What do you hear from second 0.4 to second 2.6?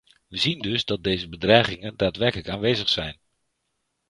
dus dat deze bedreigingen daadwerkelijk